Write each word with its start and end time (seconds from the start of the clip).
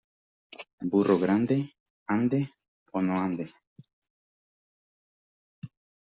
Burro 0.93 1.15
grande, 1.23 1.57
ande 2.17 2.41
o 2.97 2.99
no 3.07 3.13
ande. 3.27 3.45